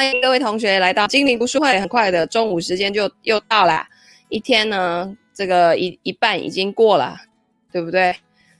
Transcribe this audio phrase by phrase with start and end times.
[0.00, 1.78] 欢迎各位同学来到精灵读书会。
[1.78, 3.86] 很快的中午时间就又到了，
[4.30, 7.14] 一天呢，这个一一半已经过了，
[7.70, 8.10] 对不对？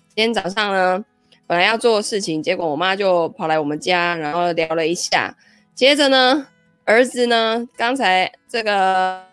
[0.08, 1.03] 今天早上呢，
[1.46, 5.34] 本来要做事情，结果我妈就跑来我们家，然后聊了一下。
[5.74, 6.47] 接着呢，
[6.85, 9.25] 儿子呢，刚才这个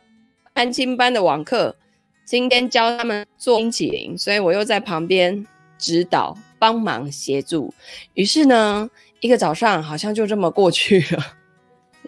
[0.54, 1.76] 安亲班的网课，
[2.24, 5.46] 今天教他们做冰淇淋，所以我又在旁边
[5.78, 7.74] 指导、帮忙协助。
[8.14, 8.90] 于是呢，
[9.20, 11.34] 一个早上好像就这么过去了。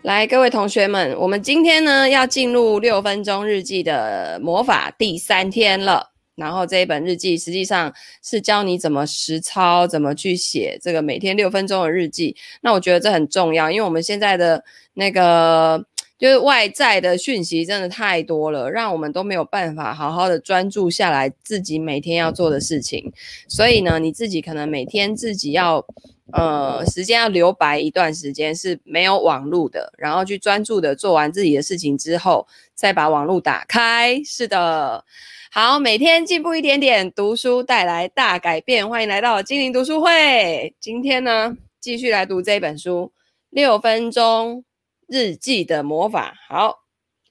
[0.03, 6.13] 来，各位同学们，我们今天呢要进入六分钟日记的魔法第三天了。
[6.35, 12.33] 然后这一本日记实际上是教你怎么实操，怎么去写这个每天六分钟的日记。
[12.61, 15.85] 那我觉得这很重要，因为我们现在的那个
[16.17, 23.11] 就是外在的讯息真的太多了，让我们都没有办法好好的专注下来自己每天要做的事情。
[23.49, 25.85] 所以呢，你自己可能每天自己要。
[26.31, 34.21] 呃，时间要留白一段时间是没有网络的，然后去专注的做完自己的事情之后，再把网络打开。
[34.23, 35.03] 是的，
[35.51, 38.87] 好，每天进步一点点，读书带来大改变。
[38.87, 40.75] 欢迎来到精灵读书会。
[40.79, 43.11] 今天呢，继续来读这本书
[43.49, 44.63] 《六分钟
[45.07, 46.35] 日记的魔法》。
[46.53, 46.79] 好，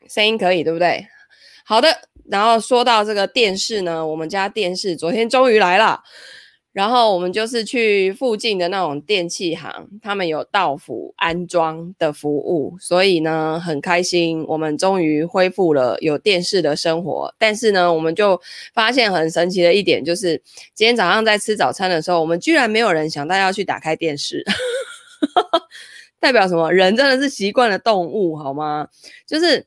[0.09, 1.07] 声音可以，对不对？
[1.65, 1.89] 好的。
[2.31, 6.03] 然后说到这个电视呢，我们家电视昨天终于来了。
[6.79, 17.35] 然后我们就是去附近的那种电器行，他们有到府安装的服务，所以呢很开心，我们终于恢复了有电视的生活。
[17.37, 18.41] 但是呢，我们就
[18.73, 20.41] 发现很神奇的一点，就是
[20.73, 24.45] 今天早上在吃早餐的时候，我们居然没有人想到要去打开电视，
[26.21, 26.71] 代表什么？
[26.71, 28.87] 人真的是习惯了动物，好吗？
[29.27, 29.67] 就是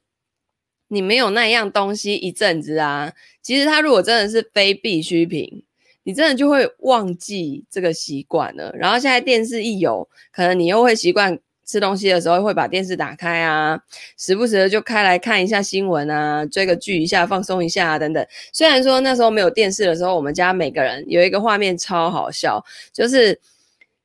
[0.88, 5.66] 你没有那样东西一阵子啊，其实它如果真的是非必需品。
[6.04, 13.80] 你真的就会忘记这个习惯了，然后现在电视一有，可能你又会习惯吃东西的时候会把电视打开啊，
[14.18, 18.26] 时不时的就开来看一下新闻啊，追个剧一下，放松一下啊，等等。
[18.52, 23.40] 虽然说那时候没有电视的时候，我们家每个人有一个画面超好笑，就是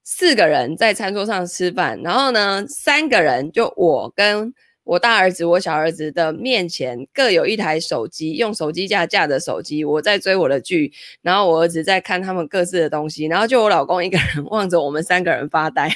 [0.04, 4.52] 四个人在餐桌上吃饭，然后呢，三个人就我跟。
[4.86, 10.92] 我大儿子、我小儿子的面前各有一台手机，用手机架架着手机，我在追我的剧，
[11.22, 15.90] 然后我儿子在看他们各自的东西，然后就我老公一个人 望着我们三个人发呆，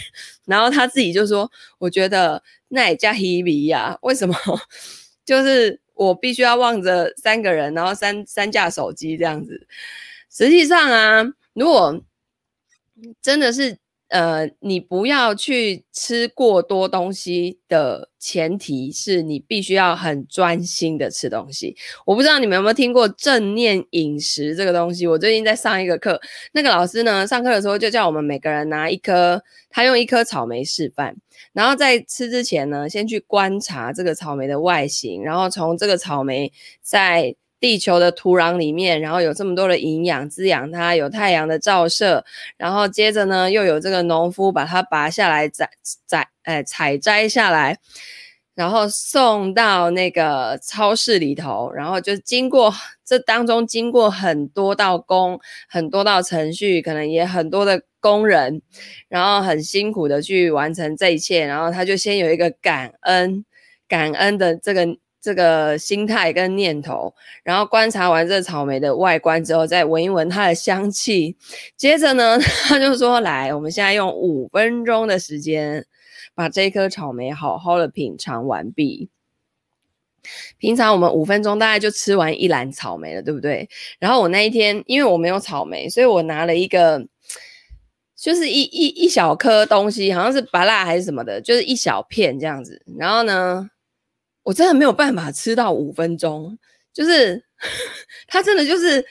[0.45, 4.35] 然后他自己就说：“我觉得那也叫 Hebe 呀，为什么？
[5.25, 9.69] 就是我必须要望着三个人，然后三三架手机这样子。
[10.29, 11.25] 实际上啊，
[11.55, 12.03] 如果
[13.23, 13.79] 真的是……
[14.11, 21.77] 呃，你不要去吃过多东西的前提是你必须要很专心的吃东西。
[22.05, 25.07] 我不知道你们有没有听过正念饮食这个东西？
[25.07, 26.21] 我最近在上一个课，
[26.53, 29.41] 那个老师呢，上课的时候就叫我们每个人拿一颗，
[29.71, 31.15] 他用一颗草莓示范，
[31.53, 37.37] 然后在吃之前呢，先去观察这个草莓的外形，然后从这个草莓在。
[37.61, 42.25] 地球的土壤里面，然后有这么多的营养滋养它，有太阳的照射，
[42.57, 45.69] 然后接着呢，又有这个农夫把它拔下来摘
[46.07, 47.79] 摘，哎，采摘下来，
[48.55, 52.73] 然后送到那个超市里头，然后就经过
[53.05, 55.39] 这当中经过很多道工，
[55.69, 58.63] 很多道程序，可能也很多的工人，
[59.09, 63.45] 然后很辛苦的去完成这一切，然后他就先有一个感恩
[63.87, 64.97] 感恩的这个。
[65.21, 71.37] 这个心态跟念头，然后观察完这草莓的外观之后，再闻一闻它的香气。
[71.77, 75.85] 接着呢， 他就说：“来，我们现在用五分钟的时间，
[76.35, 79.11] 把这颗草莓好好的品尝完毕。
[80.59, 83.69] 平常我们五分钟大概就吃完一篮草莓了，对不对？
[83.99, 87.07] 然后我那一天，因为我没有草莓，所以我拿了一个，
[88.15, 92.83] 就是一一一小颗东西，好像是芭乐还是什么的，就是一小片这样子。
[92.99, 93.71] 然后呢，
[94.43, 96.59] 我真的没有办法吃到五分钟，
[96.93, 97.45] 就是
[98.27, 99.05] 他真的就是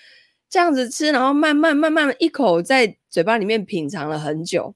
[0.50, 4.74] 这样子吃，然后慢慢慢慢一口在嘴巴里面品尝了很久。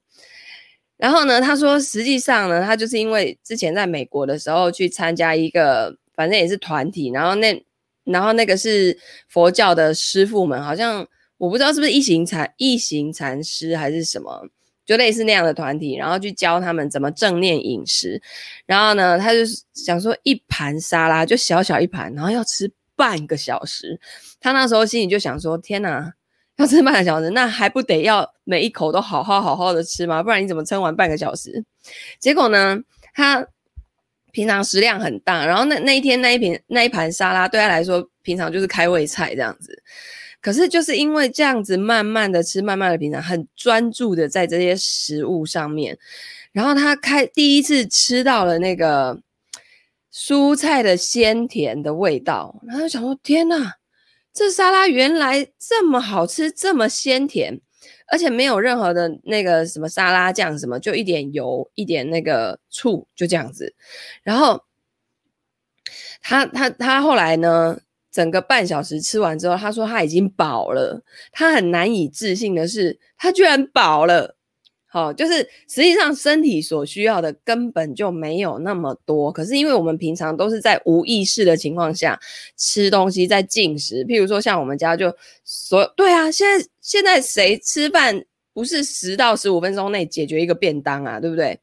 [0.96, 7.64] 然后呢，他说实际上呢，他就是因为之前在美国的时候去参加一个，反正也是团体，然后那
[8.04, 8.96] 然后那个是
[9.28, 11.06] 佛教的师傅们，好像
[11.36, 14.48] 我不知道是不是一行禅一行禅师还是什么。
[14.84, 18.20] 就类似那样的团体，然后去教他们怎么正念饮食。
[18.66, 19.40] 然后呢，他就
[19.72, 23.98] 想说一盘沙拉就小小一盘，然后要吃半个小时。
[24.40, 26.12] 他那时候心里就想说：天哪，
[26.56, 30.22] 要吃半个小时，那还不得要每一口都好好好好的吃吗？
[30.22, 31.64] 不然你怎么撑完半个小时？
[32.18, 32.78] 结果呢，
[33.14, 33.46] 他
[34.32, 39.82] 平常食量很大，然后那那一天那一瓶那一盘沙拉对他来说，平常就是开胃菜这样子。
[40.44, 45.98] 可是就是因为这样子，慢慢的吃，慢慢的品尝，很专注的在这些食物上面，
[46.52, 49.18] 然后他开第一次吃到了那个
[50.12, 53.76] 蔬菜的鲜甜的味道，然后想说：天哪，
[54.34, 57.58] 这沙拉原来这么好吃，这么鲜甜，
[58.08, 63.74] 而且没有任何的那个什么沙拉酱什么，就一点油，一点那个醋，就这样子。
[64.22, 64.62] 然后
[66.20, 67.80] 他他他后来呢，
[68.14, 71.02] 整个半小时吃完之后，他说他已经饱了。
[71.32, 74.36] 他很难以置信的是，他居然饱了。
[74.86, 75.38] 好，就是
[75.68, 79.32] 实际上身体所需要的根本就没有那么多。
[79.32, 82.16] 可是因为我们平常都是在无意识的情况下
[82.56, 84.04] 吃东西，在进食。
[84.04, 85.12] 譬如说，像我们家就
[85.42, 91.58] 所对啊，现在现在谁吃饭不是十到十五分钟内解决一个便当啊，对不对？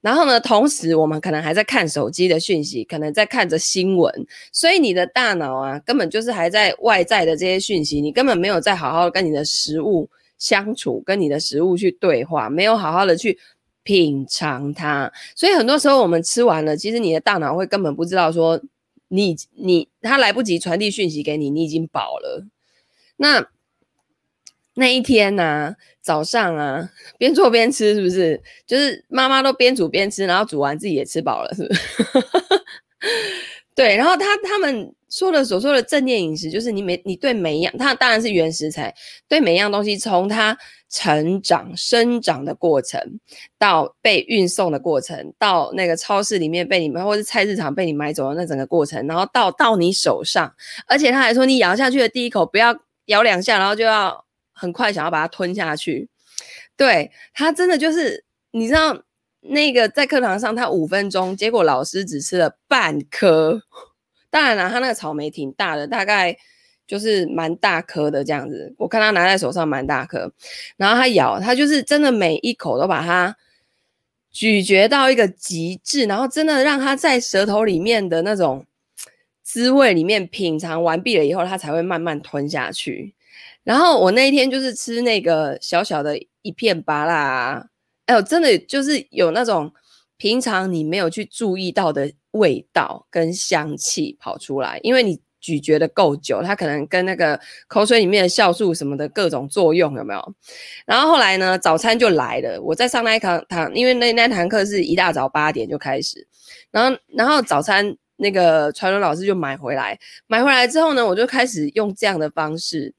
[0.00, 4.12] 然后呢，同时我们可能还在看手机的讯息，可能在看着新闻，
[4.50, 10.08] 所以你的大脑啊，根本就是还在外在的这些讯息，你根本没有在好好跟你的食物
[10.38, 13.38] 相处，跟你的食物去对话，没有好好的去
[13.82, 15.12] 品尝它。
[15.34, 18.60] 所以很多时候我们吃完了，其实你的大脑会根本不知道说
[19.08, 22.46] 你你他来不及传递讯息给你，你已经饱了。
[23.16, 23.46] 那。
[24.80, 26.88] 那一天呢、啊，早上啊，
[27.18, 28.40] 边做边吃，是不是？
[28.66, 31.80] 就是妈妈都边煮边吃，然后煮完自己也吃饱了，是不是？
[33.76, 33.94] 对。
[33.94, 38.94] 然后他他们说的所说的正念饮食，就是你每你对每一样，它当然是原食材，
[39.28, 40.56] 对每一样东西，从它
[40.88, 42.98] 成长生长的过程，
[43.58, 50.50] 到被运送的过程，到那个超市里面被你们，或是菜市场被你买走的那整个过程，然后到到你手上，
[50.86, 52.74] 而且他还说，你咬下去的第一口不要
[53.06, 54.24] 咬两下，然后就要。
[54.60, 56.06] 很快想要把它吞下去，
[56.76, 59.02] 对，他真的就是你知道
[59.40, 63.62] 那个在课堂上他五分钟，结果老师只吃了半颗。
[64.28, 66.36] 当然了，他那个草莓挺大的，大概
[66.86, 68.74] 就是蛮大颗的这样子。
[68.76, 70.30] 我看他拿在手上蛮大颗，
[70.76, 73.34] 然后他咬，他就是真的每一口都把它
[74.30, 78.66] 咀嚼到一个极致，然后真的让他在舌头里面的那种
[79.42, 83.14] 滋味里面品尝完毕了以后，他才会慢慢吞下去。
[83.62, 87.64] 然后我那一天就是吃那个小小的一片芭乐啊，
[88.06, 89.72] 哎呦，真的就是有那种
[90.16, 100.34] 平常你没有去注意到的味道跟香气跑出来，因为你咀嚼的够久，它可能跟那个口水里面的酵素什么的各种作用有没有？
[100.86, 106.26] 然后后来呢，早餐就来了，我在上那一堂堂，因为那那堂课是一大早八点就开始，
[106.70, 112.94] 然后然后早餐那个传伦老师就买回来，买回来之后呢，我就开始用这样的方式。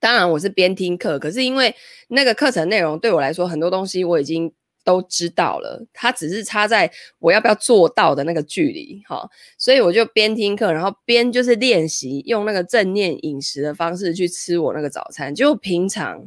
[0.00, 1.74] 当然我是边听课，可是因为
[2.08, 4.52] 那个课程内容对我来说很多东西我已经
[4.84, 9.28] 都知道了，它只是差在我要不要做到的那个距离，哈，
[9.58, 15.34] 所以我就边听课，然后边就是练习用那个正念饮食的方式去吃我那个早餐。
[15.34, 16.26] 就平常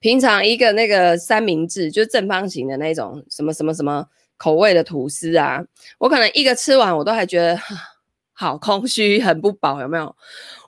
[0.00, 4.06] 平常一个那个三明治，就是正方形的那种什么什么什么
[4.36, 5.62] 口味的吐司啊，
[5.98, 7.56] 我可能一个吃完我都还觉得
[8.32, 10.16] 好空虚，很不饱，有没有？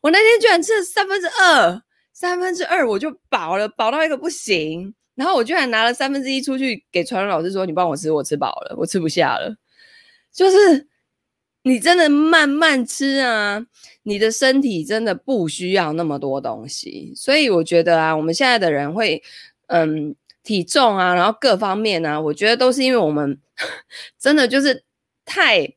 [0.03, 1.83] 我那天居然吃了三分之二。
[2.15, 4.95] 三分之二我就饱了，饱到一个不行。
[5.17, 9.55] 然后我居然拿了三分之一出去给传文老师说：“你帮我吃，我吃饱了，我吃不下了。”
[10.33, 10.89] 就是
[11.65, 13.65] 你真的慢慢吃啊，
[14.05, 17.13] 你的身体真的不需要那么多东西。
[17.15, 19.23] 所以我觉得啊，我们现在的人会，
[19.67, 23.39] 嗯，体重啊，然后各方面啊，我觉得都是因为我们
[24.19, 24.85] 真的就是
[25.25, 25.75] 太。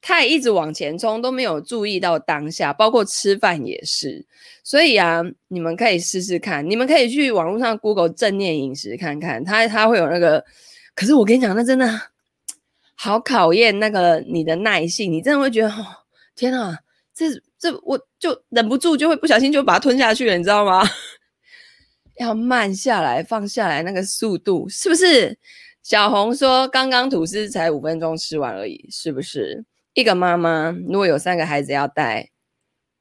[0.00, 4.24] 他也一直往前冲，都没有注意到当下，包括吃饭也是。
[4.64, 10.44] 所以啊，你们可以试试看，你们可以去网络上 Google 正念饮食看看，它它会有那个。
[10.94, 11.88] 可是我跟你讲，那真的
[12.94, 15.86] 好考验那个你的耐性，你真的会觉得，哦，
[16.34, 16.78] 天啊，
[17.14, 17.26] 这
[17.58, 20.82] 这我就忍不住就会不小心就把它吞下去了，你知道吗？
[22.18, 25.38] 要慢下来，放下来那个速度，是不是？
[25.82, 29.64] 小红说，刚刚吐司才五分钟吃完而已，是不是？
[29.94, 32.30] 一个妈妈如果有三个孩子要带，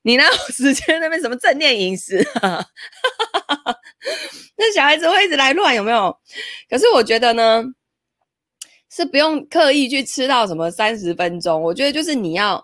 [0.02, 2.66] 你哪有时间那边什么正念饮食啊？
[4.58, 6.18] 那小孩子会一直来乱，有没有？
[6.70, 7.64] 可是我觉得呢，
[8.90, 11.62] 是不用刻意去吃到什么三十分钟。
[11.62, 12.64] 我觉得就是你要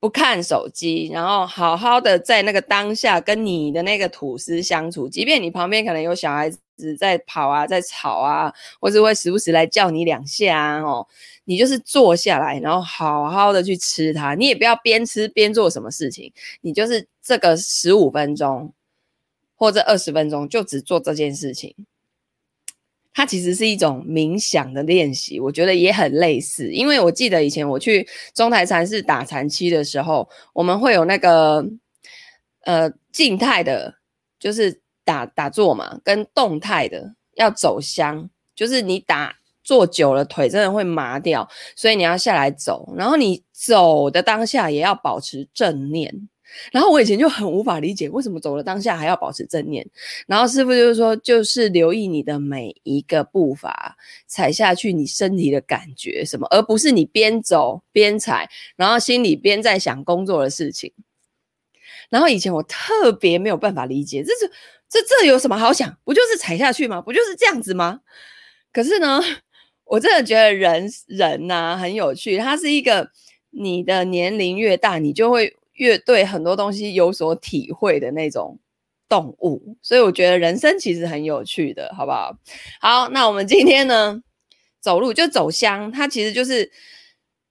[0.00, 11.06] 不看手机，然后好好的在那个当下跟你的那个吐司相处，即便你旁边可能有小孩子在跑啊，在吵啊，或是会时不时来叫你两下啊，哦。
[11.48, 14.34] 你就是坐下来，然后好好的去吃它。
[14.34, 18.74] 你也不要边吃边做什么事情，你就是这个十五分钟
[19.56, 21.74] 或者二十分钟，就只做这件事情。
[23.14, 26.70] 它其实是一种冥想的练习，我觉得也很类似。
[26.70, 31.64] 因为我记得以前我去中台禅寺打禅七的时候，我们会有那个
[32.64, 33.94] 呃静态的，
[34.38, 39.37] 就是打打坐嘛，跟动态的要走香，就是你打。
[39.68, 41.46] 坐久了腿真的会麻掉，
[41.76, 46.30] 所以你要下来走，然后你走的当下也要保持正念。
[46.72, 49.86] 然后我以前就很无法理解，为什么走的当下还要保持正念。
[50.26, 53.94] 然后师傅就是说，就是留意你的每一个步伐，
[54.26, 60.90] 踩下去你身体的感觉什么，而不是你边走边踩，然后心里边在想工作的事情。
[62.08, 64.50] 然后以前我特别没有办法理解，这是
[64.88, 65.94] 这这有什么好想？
[66.04, 67.02] 不就是踩下去吗？
[67.02, 68.00] 不就是这样子吗？
[68.72, 69.20] 可是呢，
[69.88, 73.10] 我真的觉得人人呐、很有趣，它是一个
[73.50, 75.54] 你的年龄越大，你就会。
[75.78, 78.58] 越对很多东西有所体会的那种
[79.08, 82.36] 动物，所以我觉得人生其实很有趣的，好不好？
[82.80, 84.20] 好，那我们今天呢，
[84.80, 86.68] 走路就走香，它其实就是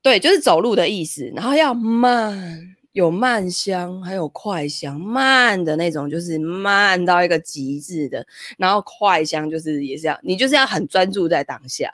[0.01, 1.31] 对，就是走路的意思。
[1.33, 4.99] 然后要慢，有慢香，还有快香。
[4.99, 8.27] 慢的那种就是慢到一个极致的，
[8.57, 11.89] 然后快香就是也是要你就是要很专注在当下，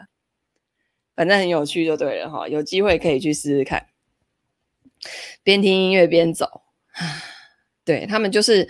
[1.16, 2.48] 反正很有趣就对了哈。
[2.48, 3.88] 有机会可以去试试看。
[5.44, 6.62] 边听音乐边走，
[7.84, 8.68] 对，他们就是，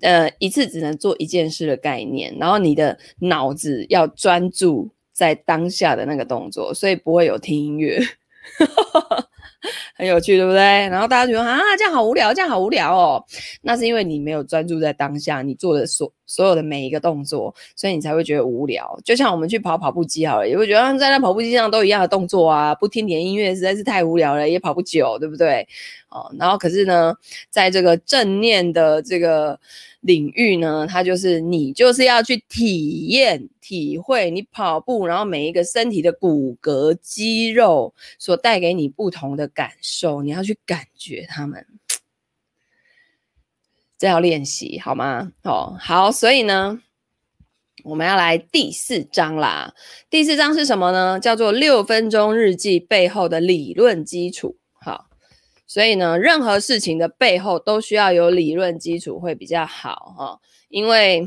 [0.00, 8.00] 呃，一次只能做一件事的概念，然后你的脑子要专注在当下的那个动作，所以不会有听音乐。
[9.94, 10.58] 很有趣，对不对？
[10.58, 13.24] 然后大家觉得啊，这样好无聊，这样好无聊哦。
[13.62, 18.98] 那是因为你没有专注在当下，你做的所所有的每一个动作，所以你才会觉得无聊。
[19.04, 25.66] 就像我们去跑跑步机好了，也会觉得在那跑步机上都一样的动作啊，不听点音乐实在是太无聊了，也跑不久，对不对？
[26.08, 27.14] 哦，然后可是呢，
[27.50, 29.58] 在这个正念的这个。
[30.04, 41.66] 领域呢，它就是你就是要去体验、体会你跑步，然后每一个身体的骨骼、肌肉所带给你不同的感受，你要去感觉它们，
[43.98, 45.32] 这要练习好吗？
[45.42, 46.80] 哦，好，所以呢，
[47.84, 49.74] 我们要来第四章啦。
[50.10, 51.18] 第四章是什么呢？
[51.20, 54.56] 叫做六分钟日记背后的理论基础。
[54.74, 55.06] 好
[55.66, 61.26] 所以呢，任何事情的背后都需要有理论基础会比较好哈，因为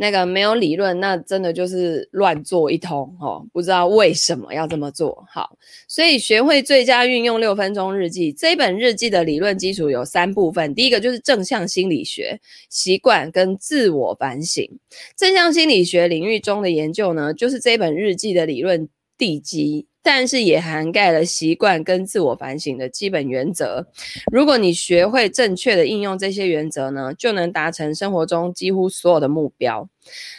[0.00, 5.22] 那个没有理论，那真的就是乱做一通哦，不知道为什么要这么做。
[5.30, 12.40] 好，所以学会最佳运用六分钟日记，这本日记的理论基础有三部分，第一个就是正向心理学、
[12.70, 14.66] 习惯跟自我反省。
[15.14, 18.88] 正向心理学领域中的研究呢，就是这本日记的理论
[19.18, 19.86] 地基。
[20.02, 23.86] 但是也涵盖了习惯跟自我反省的基本原则。
[24.32, 29.88] 如果你学会正确的应用这些原则呢，就能达成生活中几乎所有的目标。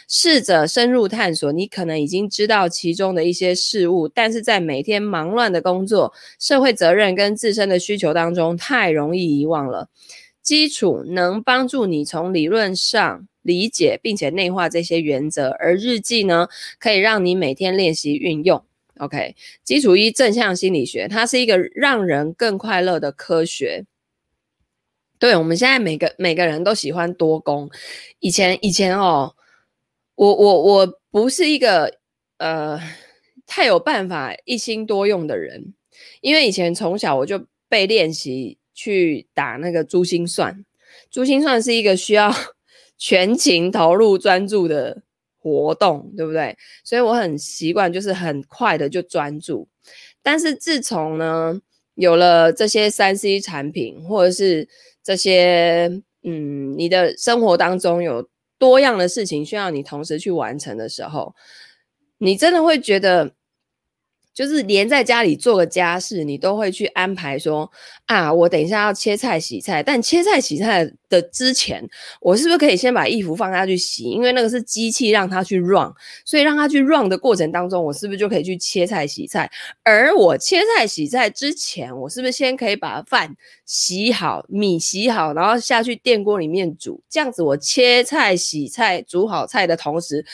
[0.08, 9.88] 试着深入探索，你可能已经知道其中的一些事物，但是在每天忙乱的工作、社会责任跟自身的需求当中，太容易遗忘了。
[10.42, 16.48] 基础能帮助你从理论上理解并且内化这些原则，而日记呢，
[16.80, 18.64] 可以让你每天练习运用。
[18.98, 19.34] OK，
[19.64, 23.84] 基础一正向心理学，它是一个让人更快乐的科学。
[25.18, 27.70] 对，我们现在每个每个人都喜欢多工。
[28.20, 29.34] 以前以前哦，
[30.14, 31.98] 我我我不是一个
[32.38, 32.80] 呃
[33.46, 35.74] 太有办法一心多用的人，
[36.20, 40.64] 因为以前从小我就被练习去打那个珠心算。
[41.10, 42.34] 珠心算是一个需要
[42.98, 45.02] 全情投入专注的。
[45.42, 46.56] 活动对不对？
[46.84, 49.68] 所以我很习惯，就是很快的就专注。
[50.22, 51.60] 但是自从呢，
[51.96, 54.68] 有了这些三 C 产品，或者是
[55.02, 55.90] 这些
[56.22, 61.34] 嗯，你的生活当中有多样的事情需要你同时去完成的时候，
[62.18, 63.32] 你真的会觉得。
[64.34, 67.70] 就是连在家里做个家事，你都会去安排说
[68.06, 71.86] 啊，我等一下要切菜洗菜，但切菜洗菜的之前，
[72.20, 74.04] 我是不是可以先把衣服放下去洗？
[74.04, 75.92] 因为那个是机器让它去 run，
[76.24, 79.50] 所以让它去 run 的过程当中，我是不是就可以去切菜洗菜？
[79.82, 83.36] 而我切菜洗菜之前，我是不是先可以把饭
[83.66, 87.02] 洗好、米洗好，然后下去电锅里面煮？
[87.10, 90.24] 这样子，我切菜洗菜煮好菜的同时。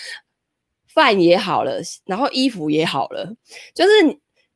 [0.99, 3.33] 饭也好了，然后衣服也好了，
[3.73, 3.91] 就是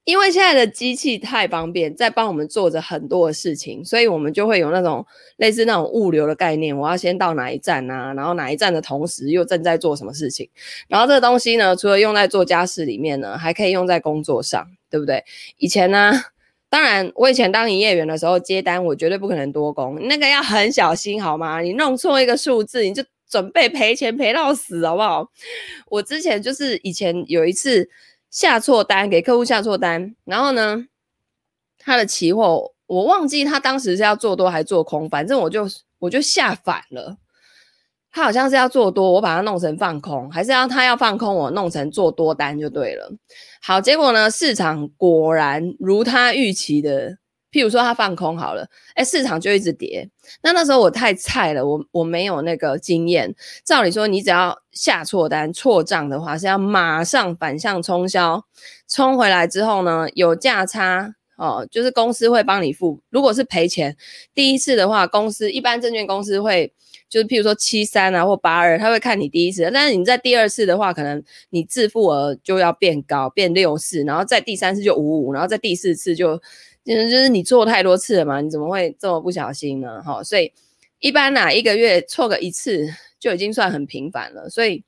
[0.02, 5.06] 因为现在的机器太方便，在帮我们做着很多的事情，所以我们就会有那种
[5.36, 6.76] 类似那种物流的概念。
[6.76, 8.12] 我要先到哪一站啊？
[8.14, 10.50] 然后哪一站的同时又正在做什么事情？
[10.88, 15.22] 然后这个东西呢，除了用在做家事里面呢，还可以用在工作上，对不对？
[15.58, 16.10] 以前呢，
[16.68, 21.60] 当然我以前当营业员的时候接单，我绝对不可能多工，那个要很小心，好吗？
[21.60, 23.04] 你弄错一个数字，你就。
[23.32, 25.26] 准备赔钱赔到死，好不好？
[25.86, 27.88] 我之前就是以前有一次
[28.30, 30.86] 下错单，给客户下错单，然后呢，
[31.78, 35.66] 他的期货我忘记他当时是要做多还做空，反正我就
[36.00, 37.16] 我就下反了。
[38.10, 43.10] 他好像是要做多，我把它弄成放空，还是要他要放空，我弄成做多单就对了。
[43.62, 47.16] 好，结果呢，市场果然如他预期的，
[47.52, 48.66] 譬如说他放空好了，
[48.96, 50.08] 诶，市场就一直跌。
[50.42, 53.32] 那那时候我太菜了，我我没有那个经验。
[53.64, 58.42] 照理说，你只要下错单、错账的话，是要马上反向冲销，
[58.88, 61.14] 冲回来之后呢，有价差。
[61.36, 63.00] 哦，就是公司会帮你付。
[63.10, 63.96] 如果是赔钱，
[64.32, 66.72] 第一次的话，公司一般证券公司会
[67.08, 69.68] 就是譬如说七三啊或八二，他会看你第一次。
[69.74, 76.40] 但是你在第二次的话，可能你自付额就要变高，变六四，然后在第三次就五五，然后在第四次就
[76.84, 80.02] 就是就是你做太多次了嘛，你怎么会这么不小心呢？
[80.02, 80.52] 哈、所以
[80.98, 82.86] 一般呐，一个月错个一次
[83.18, 84.48] 就已经算很频繁了。
[84.50, 84.84] 所以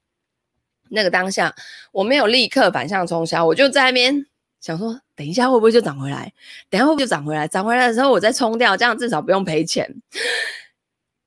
[0.91, 1.55] 那个当下
[1.93, 4.27] 我没有立刻反向冲销，我就在那边。
[4.61, 6.33] 想说，等一下会不会就涨回来？
[6.71, 7.47] 等一下会不会就涨回来？
[7.47, 9.95] 涨回来的时候我再冲掉，这样至少不用赔钱。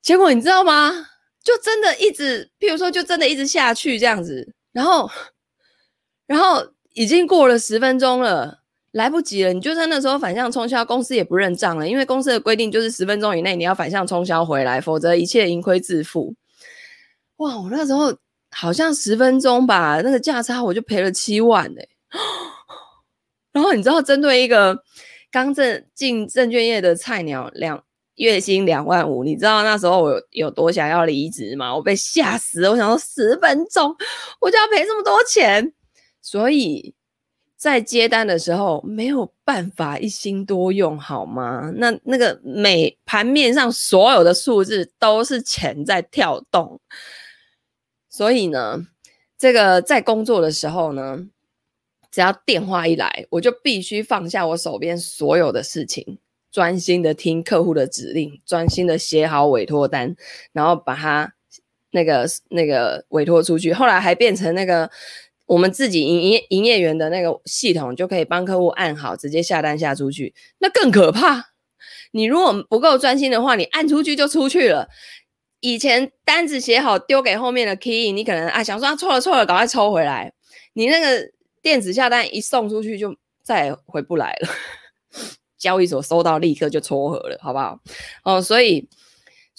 [0.01, 0.91] 结果你知道吗？
[1.43, 4.53] 就真的一直，譬如说，就真的一直下去这样子。
[4.71, 5.07] 然后，
[6.25, 8.63] 然后已经过了十分钟了，
[8.97, 9.53] 来不及了。
[9.53, 16.35] 你就在那时候反向冲销，公司也不认账了，因为公司的规定就是十分钟以内你要反向冲销回来，否则一切盈亏自负。
[17.37, 18.13] 哇，我那时候
[18.51, 21.87] 好像十分钟吧，那个价差我就赔了七万哎、
[23.53, 24.77] 然后你知道，针对一个
[25.31, 27.83] 刚正进证券业的菜鸟，两
[28.15, 31.75] 月薪两万五，你知道那时候我有，有多想要离职吗？
[31.75, 32.71] 我被吓死了！
[32.71, 33.95] 我想说十分钟
[34.41, 35.71] 我就要赔这么多钱，
[36.23, 36.95] 所以
[37.57, 41.71] 在接单的时候没有办法一心多用，好吗？
[41.75, 46.79] 那那个每盘面上所有的数字都是钱在跳动，
[48.09, 48.87] 所以呢，
[49.37, 51.27] 这个在工作的时候呢。
[52.09, 56.17] 只要电话一来，我就必须放下我手边所有的事情，
[56.51, 60.15] 专心的听客户的指令，专心的写好委托单，
[60.51, 61.31] 然后把它
[61.91, 63.71] 那个那个委托出去。
[63.71, 64.89] 后来还变成那个
[65.47, 70.35] 我们自己营业营业员的那个系统，就可以帮客户按好，直接下单下出去。
[70.59, 71.45] 那更可怕，
[72.11, 74.87] 你如果不够专心的话，你按出去就出去了。
[75.61, 80.31] 以前单子写好丢给后面的 key，你可能啊想说啊错了错了，赶快抽回来。
[80.73, 81.31] 你那个。
[81.59, 84.47] 电子下单一送出去就再也回不来了，
[85.57, 87.77] 交易所收到立刻就撮合了，好不好？
[88.23, 88.87] 哦，所以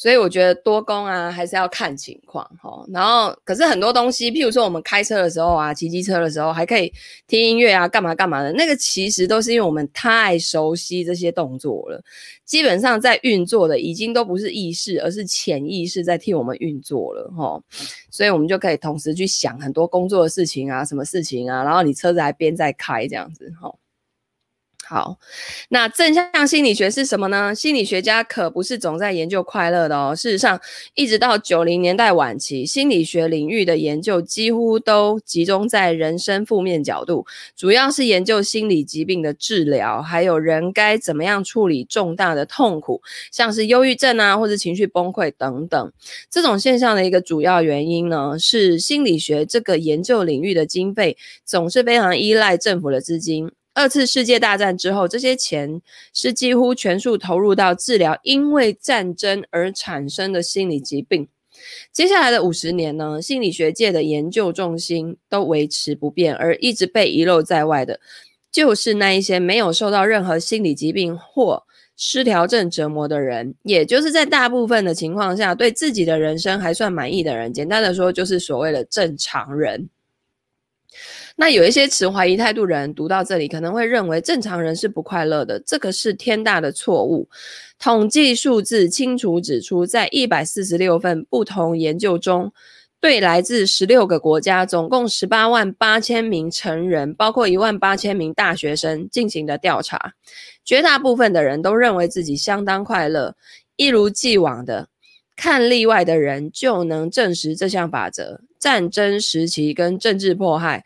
[0.01, 6.93] 所以我觉得多工啊还是要看情况哈、然后可是很多东西，譬如说我们开车的时候啊，骑机车的时候还可以
[7.27, 12.01] 听音乐啊，干嘛干嘛的，那个其实都是因为我们太熟悉这些动作了。
[12.45, 17.61] 基本上在运作的已经都不是意识，而是潜意识在替我们运作了哈，
[18.09, 23.75] 所以我们就可以同时去想很多工作的事情啊，什么事情啊，然后你车子还边在开这样子齁。
[24.88, 25.18] 好，
[25.68, 27.55] 那正向心理学是什么呢？
[27.55, 30.16] 心理学家可不是总在研究快乐的哦。
[30.16, 30.59] 事实上，
[30.94, 45.92] 一直到九零年代晚期，心理学领域的研究几乎都集中在人生负面角度，主要是研究心理疾病的治疗，还有人该怎么样处理重大的痛苦，像是忧郁症啊，或者情绪崩溃等等。
[46.31, 53.51] 这种现象的一个主要原因呢，是心理学这个研究领域的经费总是非常依赖政府的资金。
[53.79, 55.81] 二次世界大战之后，这些钱
[56.12, 61.29] 是几乎全数投入到治疗因为战争而产生的心理疾病。
[61.93, 68.01] 接下来的五十年呢，心理学界的研究重心都维持不变，而一直被遗漏在外的，
[68.51, 71.62] 就是那一些没有受到任何心理疾病或
[71.97, 77.53] 失调症折磨的人，也就是在大部分的情况下对自己的人生还算满意的人。
[77.53, 79.88] 简单的说，就是所谓的正常人。
[81.40, 87.29] 那有一些持怀疑态度人读到这里，可能会认为正常人是不快乐的，这个是天大的错误。
[87.79, 92.53] 统计数字清楚指出，在一百四十六份不同研究中，
[93.01, 100.14] 对来自十六个国家，总共十八万八千名成人，包括一万八千名大学生进行的调查，
[100.64, 103.37] 绝大部分的人都认为自己相当快乐。
[103.77, 104.88] 一如既往的，
[105.37, 110.85] 看例外的人就能证实这项法则：战争时期跟政治迫害。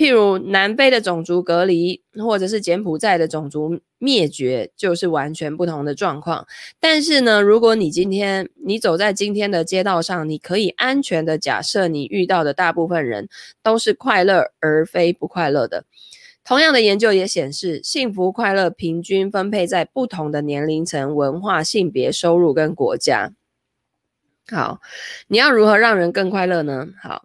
[0.00, 6.46] 譬如南非的种族隔离，或者是柬埔寨的种族灭绝，就是完全不同的状况。
[6.80, 13.28] 但是呢，如果你今天你走在今天的街道上，你可以安全的假设你遇到的大部分人
[13.62, 15.84] 都是快乐而非不快乐的。
[16.42, 23.34] 同样的研究也显示，幸福快乐平均分配在不同的年龄层、文化、性别、收入跟国家。
[24.50, 24.80] 好，
[25.28, 26.86] 你要如何让人更快乐呢？
[27.00, 27.24] 好，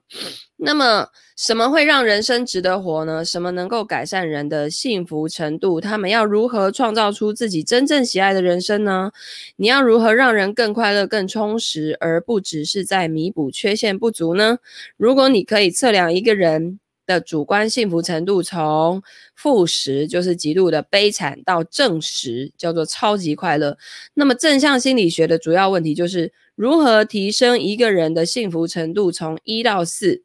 [0.58, 3.26] 那么什么会让人生值得活呢？
[3.26, 5.82] 什么能够改善人的幸福程度？
[5.82, 9.12] 他们要如何创造出自己真正喜爱的人生呢？
[9.56, 14.60] 你要如何让人更快乐、更充实，而不只是在弥补缺陷不足呢？
[14.96, 19.02] 如果你可以测量一个人的主观幸福程度，从
[19.36, 23.78] 负十就是极度的悲惨，到正十叫做超级快乐，
[24.14, 26.34] 那么正向心理学的主要问题就是。
[26.56, 30.24] 如何提升一个人的幸福程度，从一到四，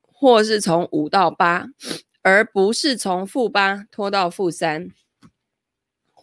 [0.00, 1.66] 或是从五到八，
[2.22, 4.88] 而不是从负八拖到负三，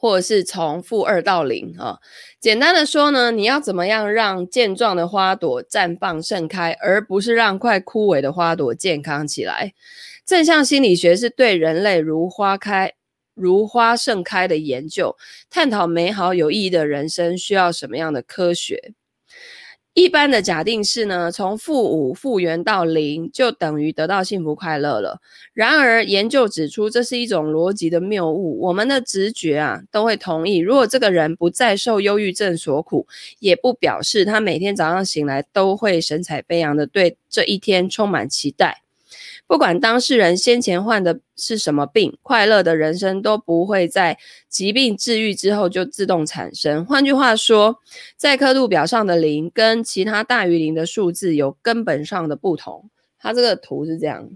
[0.01, 1.99] 或者是从负二到零啊？
[2.39, 9.75] 简单的说呢，你要怎么样让健壮的花朵绽放盛开，而不是让快枯萎的花朵健康起来？
[10.25, 12.93] 正向心理学是对人类如花开。
[13.33, 15.15] 如花盛开的研究，
[15.49, 18.93] 探讨美好有意义的人生需要什么样的科学？
[19.93, 25.19] 一般的假定是呢，从负五复原到零就等于得到幸福快乐了。
[25.53, 28.61] 然而，研究指出这是一种逻辑的谬误。
[28.61, 33.05] 我们的直觉啊，都会同意，如果这个人不再受忧郁症所苦，
[33.39, 38.83] 也不表示他每天早上醒来都会神采飞扬的对这一天充满期待。
[39.51, 46.85] 不管当事人先前患的是什么病，快乐的人生都不会在疾病治愈之后就自动产生。
[46.85, 47.77] 换句话说，
[48.15, 52.89] 在刻度表上的零跟其他大于零的数字有根本上的不同。
[53.19, 54.29] 它这个图是这样，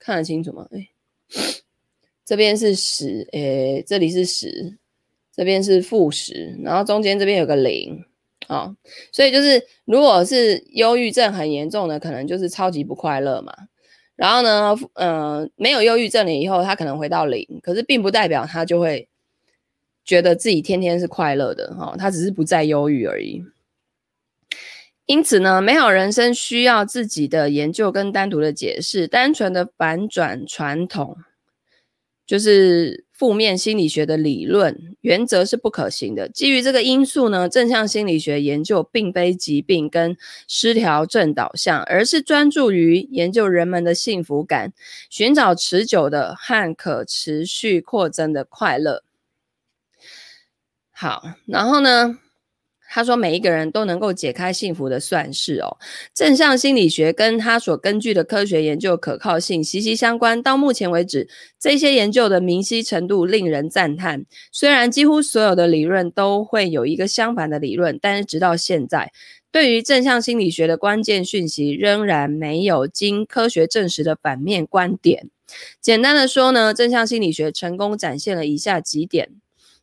[0.00, 0.66] 看得清楚吗？
[0.72, 0.88] 哎，
[2.24, 4.76] 这边是十，哎，这里是十，
[5.32, 8.04] 这边是负十，然后中间这边有个零，
[8.48, 8.74] 哦，
[9.12, 13.54] 所以就是如果是忧郁症很严重的，可能就是超级不快乐嘛。
[14.20, 19.08] 然后呢，嗯、呃，没有忧郁症了以后，他可能回到零，可是并不代表他就会
[20.04, 23.42] 觉得自己天天是快乐的哈、他只是不再忧郁而已。
[25.06, 31.16] 因此呢，美好人生需要自己的研究跟单独的解释，单纯的反转传统
[32.26, 33.06] 就是。
[33.20, 36.26] 负面心理学的理论原则是不可行的。
[36.26, 40.16] 基于这个因素呢，正向心理学研究并非疾病跟
[40.48, 44.72] 失调症导向，而是专注于研究人们的幸福感，
[45.10, 49.04] 寻找持久的和可持续扩增的快乐。
[50.90, 52.18] 好，然后呢？
[52.92, 55.78] 他说：“每一个人都能够解开幸福的算式哦。
[56.12, 60.42] 正向心理学跟他所根据的科学研究可靠性息息相关。
[60.42, 64.26] 到目前为止，这些研究的明晰程度令人赞叹。
[64.50, 69.12] 虽然几乎所有的理论都会有一个相反的理论，但是直到现在，
[69.52, 75.30] 对于正向心理学的关键讯息仍然没有经科学证实的反面观点。
[75.80, 79.28] 简单的说呢，正向心理学成功展现了以下几点。”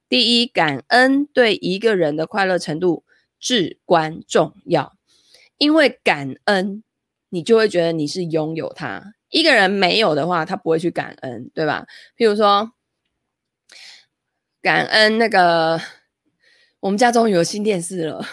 [0.09, 3.03] 第一，感恩对一个人的快乐程度
[3.39, 4.95] 至关重要，
[5.57, 6.81] 因为感恩，
[7.29, 9.13] 你就会觉得你是拥有它。
[9.29, 11.85] 一个人没有的话，他不会去感恩，对吧？
[12.17, 12.71] 譬如说，
[14.61, 15.81] 感恩那个，
[16.79, 18.25] 我们家终于有新电视了，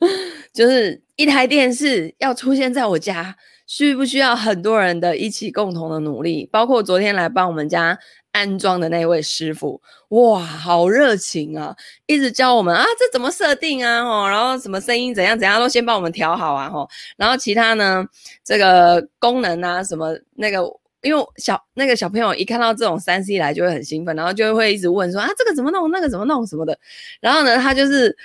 [0.52, 6.46] 就是一台电视要出现在我家，需不需要很多人的一起共同的努力？
[6.52, 7.98] 包括昨天来帮我们家。
[8.32, 11.76] 安装的那位师傅，哇，好热情啊！
[12.06, 14.02] 一直教我们啊，这怎么设定啊？
[14.02, 16.68] 吼，然后什么声音怎样怎样都先帮我们调好啊！
[16.70, 18.04] 吼，然后其他呢，
[18.42, 20.62] 这个功能啊，什么那个，
[21.02, 25.90] 因为小那个小朋友一看到这种三 C 来就会很兴奋，然后就会一直问说啊，这个怎么弄？
[25.90, 26.46] 那个怎么弄？
[26.46, 26.78] 什么的。
[27.20, 28.16] 然后呢，他就是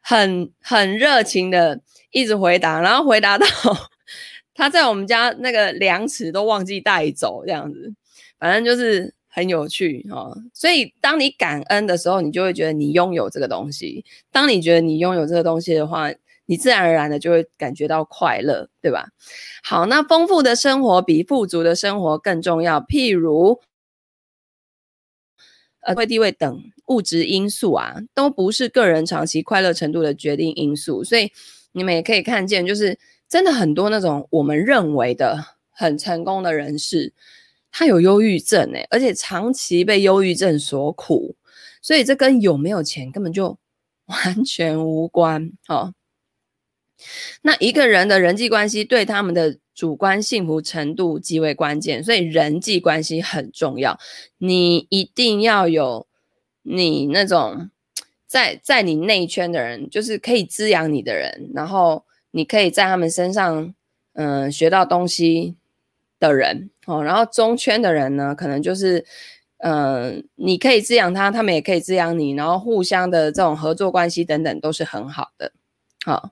[0.00, 1.80] 很很热情的
[2.12, 3.44] 一直回答，然后回答到
[4.54, 7.92] 他在我们家那个量尺都忘记带走这样子，
[8.38, 9.12] 反正就是。
[9.30, 14.04] 很有趣哈，所以当你感恩的时候，你就会觉得你拥有这个东西。
[14.32, 16.10] 当你觉得你拥有这个东西的话，
[16.46, 19.10] 你自然而然的就会感觉到快乐，对吧？
[19.62, 22.80] 好，那丰富的生活比富足的生活更重要。
[22.80, 23.60] 譬如，
[25.82, 31.04] 呃，会地位等物质因素啊，都不是个人长期快乐程度的决定因素。
[31.04, 31.30] 所以
[31.72, 37.12] 你们也可以看见，就是真的很多那种我们认为的很成功的人士。
[37.70, 41.36] 他有忧郁症诶，而且长期被忧郁症所苦，
[41.80, 43.58] 所以这跟有没有钱根本就
[44.06, 45.52] 完全无关。
[45.68, 45.92] 哦，
[47.42, 53.98] 那一个人的人际关系对他们的主观幸福程度极为关键，所以人际关系很重要。
[54.38, 56.06] 你一定要有
[56.62, 57.70] 你那种
[58.26, 63.74] 在在你内圈的人，就是可以滋养你的人，然后你可以在他们身上
[64.14, 65.54] 嗯、学到东西
[66.18, 66.70] 的人。
[66.88, 69.04] 哦，然后中圈的人呢，可能就是，
[69.58, 75.52] 嗯、你可以滋养他，他们也可以滋养你，然后互相的这种合作关系等等都是很好的。
[76.06, 76.30] 好，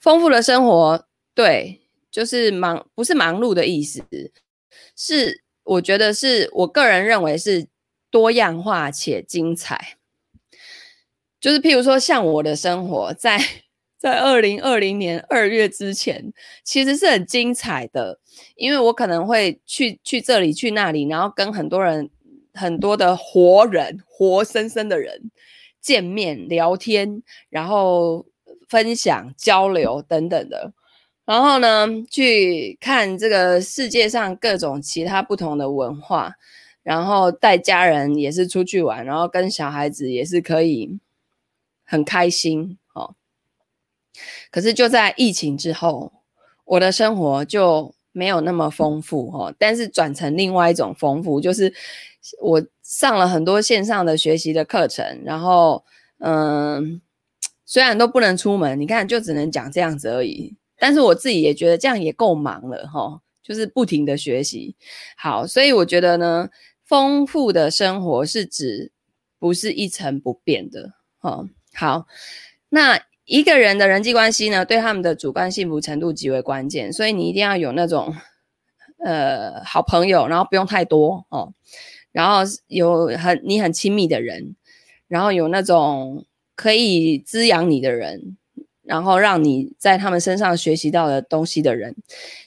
[0.00, 1.80] 丰富的生活，对，
[2.10, 4.02] 就是忙，不是忙碌的意思，
[4.96, 7.68] 是我觉得是我个人认为是
[8.10, 9.96] 多样化且精彩。
[11.38, 13.38] 就是譬如说，像我的生活在
[14.04, 16.30] 在二零二零年二月之前，
[16.62, 18.20] 其实是很精彩的，
[18.54, 22.10] 因为我可能会去去这里去那里，然后跟很多人
[22.52, 25.30] 很多的活人活生生的人
[25.80, 28.26] 见面聊天，然后
[28.68, 30.74] 分享交流等等的，
[31.24, 36.34] 然后呢，去看这个世界上各种其他不同的文化，
[36.82, 40.98] 然后带家人也是出去玩，然后跟小孩子也是可以。
[41.86, 42.78] 很开心，
[44.50, 46.12] 可是就在疫情之后，
[46.64, 49.54] 我的生活就没有那么丰富哦。
[49.58, 51.72] 但是转成另外一种丰富，就是
[52.40, 55.84] 我上了很多线上的学习的课程，然后
[56.18, 57.00] 嗯，
[57.66, 60.56] 虽然都不能出门，你看就只能讲这样子而已。
[60.76, 64.76] 但是我自己也觉得这样也够忙了哈，就是不停的学习。
[65.16, 66.48] 好，所以我觉得呢，
[66.84, 68.92] 丰富的生活是指
[69.38, 71.48] 不是一成不变的哦。
[71.72, 72.06] 好，
[72.68, 78.14] 那一个人的人际关系呢，对他们的主观幸福程度极为关键，所以你一定要有那种
[78.98, 81.54] 呃好朋友，然后不用太多哦，
[82.12, 84.54] 然后有很你很亲密的人，
[85.08, 88.36] 然后有那种可以滋养你的人，
[88.82, 91.96] 然后让你在他们身上学习到的东西的人，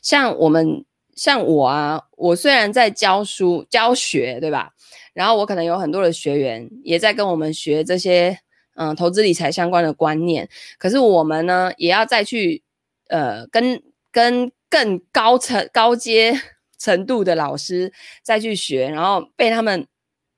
[0.03, 0.85] 像我们
[1.15, 4.73] 像我啊，我虽然在教书教学，对吧？
[5.15, 8.37] 然后我可能有很多的学员也在跟我们学这些。
[8.77, 12.61] 嗯，投资理财相关的观念，可是我们呢，也要再去
[13.09, 16.39] 呃，跟跟更高层、高阶
[16.77, 19.87] 程度的老师再去学，然后被他们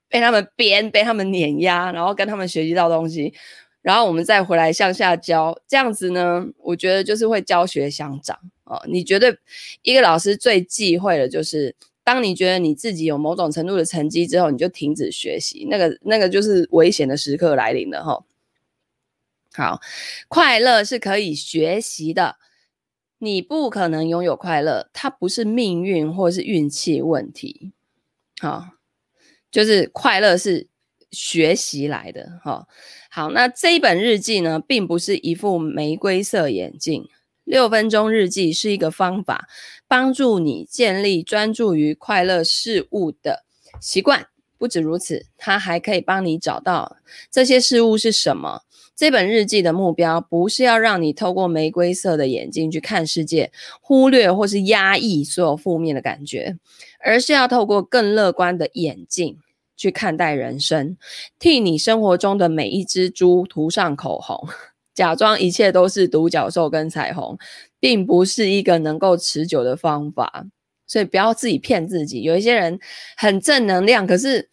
[0.08, 3.34] 被他们编，被他们碾压，然后跟他们学习到东西，
[3.82, 8.80] 然后我们再回来向下教，这样子呢，我觉得就是会教学相长哦。
[8.88, 9.36] 你觉得
[9.82, 18.24] 一个老师最忌讳的就是，当你觉得你自己有某种程度的成绩之后，你就停止学习，那个那个就是危险的时刻来临了哈。
[19.52, 19.80] 好，
[20.28, 22.36] 快乐是可以学习的。
[23.18, 27.72] 你不可能拥有快乐，它不是命运或是运气问题。
[28.40, 28.68] 好，
[29.50, 30.68] 就是快乐是
[31.10, 32.40] 学习来的。
[32.42, 32.66] 哈，
[33.10, 37.08] 好，那这一本日记呢，并不是一副玫瑰色眼镜。
[37.44, 39.48] 六分钟日记是一个方法，
[39.88, 43.44] 帮助你建立专注于快乐事物的
[43.80, 44.28] 习惯。
[44.56, 46.98] 不止如此，它还可以帮你找到
[47.30, 48.62] 这些事物是什么。
[49.00, 56.58] 这本日记的目标不是要让你透过玫瑰色的眼镜去看世界，忽略或是压抑所有负面的感觉，
[57.02, 59.38] 而是要透过更乐观的眼镜
[59.74, 60.98] 去看待人生，
[61.38, 64.46] 替你生活中的每一只猪涂上口红，
[64.92, 67.38] 假装一切都是独角兽跟彩虹，
[67.78, 70.44] 并不是一个能够持久的方法。
[70.86, 72.20] 所以不要自己骗自己。
[72.20, 72.78] 有一些人
[73.16, 74.50] 很正能量，可是。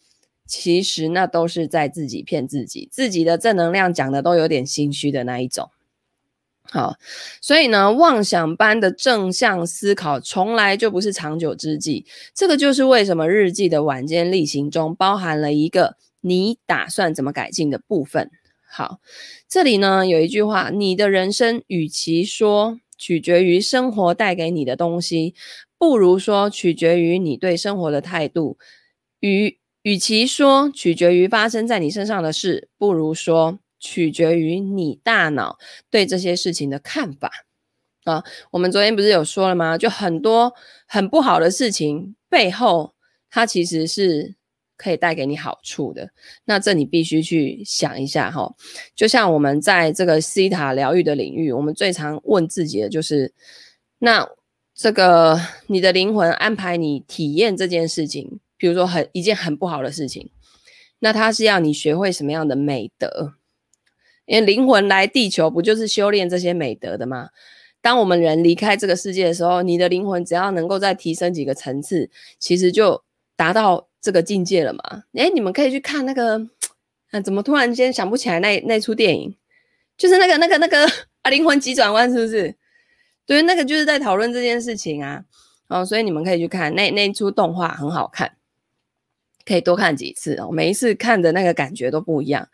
[0.48, 5.70] 其实那都是在自己骗自己，自己的正能量讲的都有点心虚的那一种。
[6.70, 6.98] 好，
[7.42, 12.06] 所以呢，妄想般的正向思考从来就不是长久之计。
[12.34, 18.32] 这个就是为什么日记的晚间例行中包含了一个你打算怎么改进的部分。
[18.70, 19.00] 好，
[19.48, 25.36] 这里呢有一句话：你的人生与其说取决于生活带给你的东西，
[25.78, 28.58] 不如说取决于你对生活的态度
[29.22, 29.58] 与。
[29.88, 35.58] 与其说取决于发生在你身上的事，不如说取决于你大脑
[35.90, 37.32] 对这些事情的看法
[38.04, 38.22] 啊。
[38.52, 39.78] 我们昨天不是有说了吗？
[39.78, 40.54] 就很多
[40.88, 42.96] 很不好的事情背后，
[43.30, 44.36] 它其实是
[44.76, 46.12] 可以带给你好处的。
[46.44, 48.54] 那这你必须去想一下哈。
[48.94, 53.34] 就像我们在这个西塔疗愈的领域，我们最常问自己的就是：
[54.00, 54.28] 那
[54.76, 58.42] 这个你的灵魂安排你体验这件事情。
[58.58, 60.32] 比如说很一件很不好的事情，
[61.00, 63.34] 那他是要你学会什么样的美德？
[64.26, 67.30] 因为灵魂来地球不就是修炼这些美德的吗？
[67.80, 73.04] 当我们人离开这个世界的时候，你的灵魂只要能够再提升几个层次，其实就
[73.36, 75.04] 达到这个境界了嘛。
[75.14, 76.48] 诶，你们可以去看那个，
[77.12, 79.36] 啊，怎么突然间想不起来那那出电影？
[79.96, 80.86] 就是那个那个那个
[81.22, 82.54] 啊，灵魂急转弯是不是？
[83.26, 85.24] 对，那个就是在讨论这件事情啊。
[85.70, 88.37] 哦，所以你们可以去看那那出动画，很好看。
[89.48, 92.46] 可以多看几次哦，每一次看的那个感觉都不一样。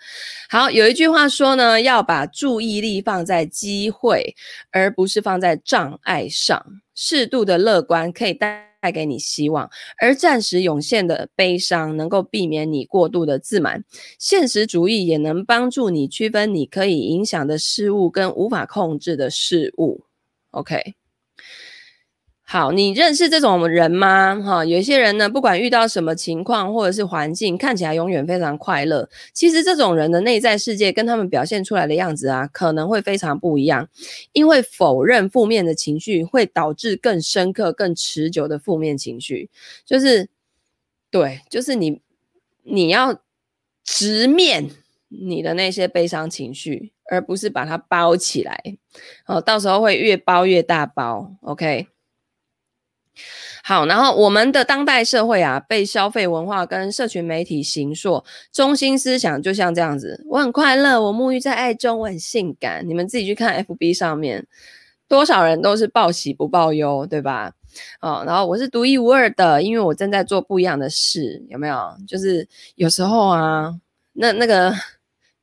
[0.47, 4.35] 好，有一句话说呢，要把注意力放在机会，
[4.71, 6.63] 而不是放在障碍上。
[6.93, 9.67] 适度的乐观可以带带给你希望，
[9.99, 13.83] 而暂时涌现的悲伤能够避免你过度的自满。
[14.19, 20.03] 现实主义也能帮助你区分你可以影响的事物跟无法控制的事物。
[20.51, 20.93] OK。
[22.53, 24.39] 好，你认识这种人吗？
[24.45, 29.09] 哈，有些人呢，不管遇到什么情况或者是环境，看起来永远非常快乐。
[29.33, 33.89] 其实这种人的内在世界跟他们表现出来的样子啊，可能会非常不一样。
[34.33, 39.49] 因为否认负面的情绪，会导致更深刻、更持久的负面情绪。
[39.83, 40.29] 就是，
[41.09, 42.01] 对，就是你，
[42.61, 43.19] 你要
[43.83, 44.69] 直面
[45.09, 48.77] 你的那些悲伤情绪，而不是把它包起来。
[49.25, 51.33] 哦，到时候会越包越大包。
[51.41, 51.87] OK。
[53.63, 62.87] 好，然后我们的当代社会啊，被消费文化跟社群媒体形塑，中心思想就像这样子：我很快乐，我沐浴在爱中，我很性感。
[62.87, 64.45] 你们自己去看 FB 上面，
[65.07, 67.53] 多少人都是报喜不报忧，对吧？
[68.01, 71.95] 哦，然后我是独一无二的，因为我正在做不一样的事，有没有？
[72.07, 73.73] 就是有时候啊，
[74.13, 74.73] 那那个。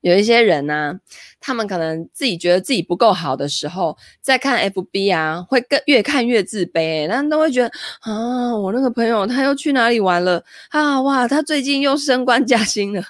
[0.00, 0.98] 有一些人呢、啊，
[1.40, 11.00] 他们可能自己觉得自己不够好的时候，在看 FB 啊，会更越看越自卑，他都会觉得啊，我那个朋友他又去哪里玩了啊？
[11.02, 13.02] 哇，他最近又升官加薪了，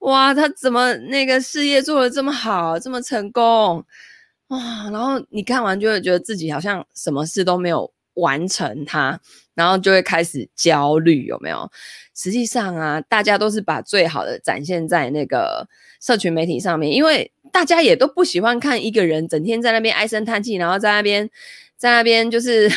[0.00, 3.82] 哇，他怎么那个事业做的这么好，这么成功
[4.48, 4.58] 哇？
[4.92, 9.20] 然后你看完就会觉得自己好像什么事都没有完成它，
[9.54, 11.70] 然后就会开始焦虑，有没有？
[12.14, 15.68] 实际上啊，大家都是把最好的展现在那个。
[16.00, 21.30] 社群媒体上面，因为大家也都不喜欢看一个人整天在那边唉声叹气，然后在那边
[21.78, 22.70] 在那边就是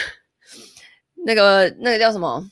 [1.25, 2.49] 那个那个叫什么，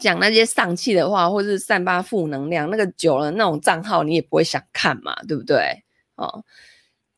[0.00, 5.84] 讲那些丧气的话，或是散发负能量，那个久了那种账号你也不会想看嘛，对不对？
[6.16, 6.42] 哦，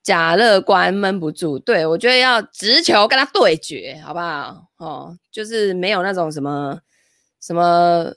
[0.08, 4.68] 假乐观闷不住，对，我觉得要直球跟他对决，好不好？
[4.78, 6.80] 哦，就是没有那种什么
[7.40, 8.14] 什么。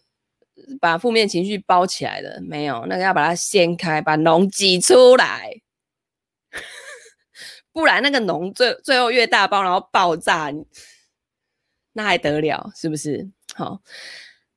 [0.80, 5.60] 把负面情绪包起来的没有，那个要把它掀开，把脓挤出来，
[7.74, 10.54] 不然那个脓最最后越大包，然后爆炸，
[11.94, 12.72] 那还得了？
[12.76, 13.28] 是不是？
[13.56, 13.82] 好，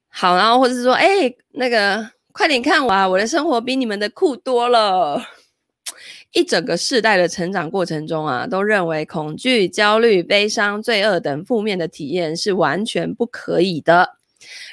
[0.09, 5.21] 好，然后或者是说，哎、那个快点看我啊，我的生活比你们的酷多了。
[6.35, 14.17] 一整个世代的成长过程中啊，都认为恐惧、焦虑、悲伤、罪恶等负面的体验是完全不可以的。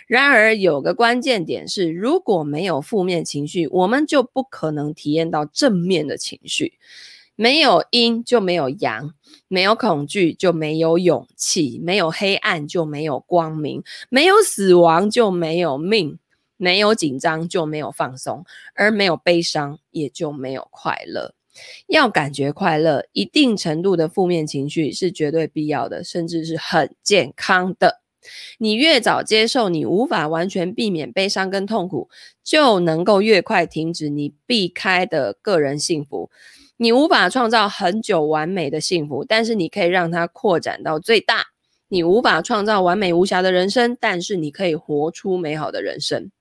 [0.07, 6.73] 然而，有个关键点是，如果没有负面情绪，我们就不可能体验到正面的情绪。
[7.35, 9.13] 没有阴就没有阳，
[9.47, 16.17] 没有恐惧就没有勇气，没有黑暗就没有光明，没有死亡就没有命，
[16.57, 18.43] 没有紧张就没有放松，
[18.73, 21.33] 而没有悲伤也就没有快乐。
[21.87, 28.01] 要感觉快乐，一定程度的负面情绪是绝对必要的，甚至是很健康的。
[28.59, 32.09] 你越早接受你无法完全避免悲伤跟痛苦，
[32.43, 36.29] 就能够越快停止你避开的个人幸福。
[36.77, 41.45] 你无法创造很久完美的幸福，但是你可以让它扩展到最大。
[41.87, 46.31] 你无法创造完美无瑕的人生，但是你可以活出美好的人生。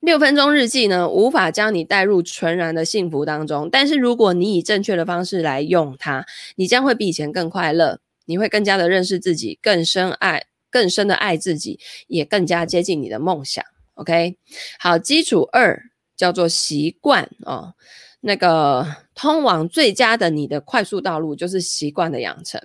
[0.00, 8.00] 六分钟日记呢，无法将你带入纯然的幸福当中，但是如果你以正确的方式来用它，你将会比以前更快乐。
[8.26, 13.62] 你会更加的认识自己，更深爱，更深的爱自己，也更加接近你的梦想。
[13.96, 14.38] OK，
[14.78, 15.78] 好，基础二
[16.16, 17.74] 叫做习惯哦。
[18.22, 22.58] 那个通往最佳的你的快速道路就是习惯的养成。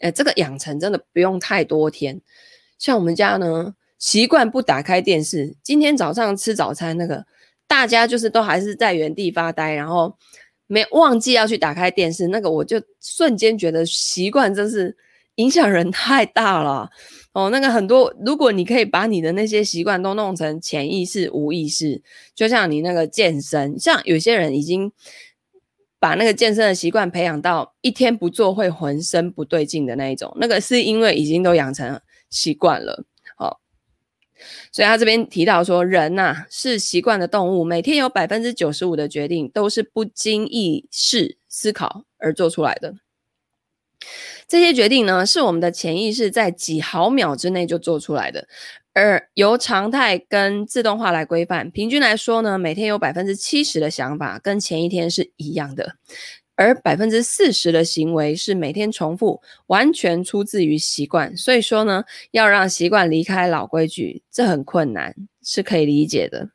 [0.00, 2.20] 诶，这个养成真的不用太多天。
[2.78, 5.56] 像我们家呢，习惯不打开电视。
[5.62, 7.26] 今天早上吃早餐，那个
[7.66, 10.16] 大家就是都还是在原地发呆，然后。
[10.70, 14.94] 没忘记要去打开电视，那个我就瞬间觉得习惯真是
[15.36, 16.90] 影响人太大了
[17.32, 17.48] 哦。
[17.48, 22.02] 那个很多，如果你可以把你的那些习惯都弄成潜意识、无意识，
[22.34, 24.92] 就像你那个健身，像有些人已经
[25.98, 33.06] 把那个健身的习惯培养到一天不做会浑身不对劲的那一种，那个是因为已经都养成习惯了。
[34.72, 42.94] 所以他这边提到说，人呐、是习惯的动物，每天有百分之九十五的决定都是不经意识思考而做出来的。
[44.46, 48.48] 这些决定呢，是我们的潜意识在几毫秒之内就做出来的，
[48.94, 51.70] 而由常态跟自动化来规范。
[51.70, 55.96] 平均来说呢，每天有百分之七十的想法跟前一天是一样的。
[56.58, 61.36] 而百分之四十的行为是每天重复，完全出自于习惯。
[61.36, 62.02] 所以说呢，
[62.32, 66.50] 要让习惯离开老规矩，这很困难，是可以理解的。